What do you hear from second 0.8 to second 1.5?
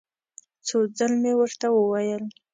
ځل مې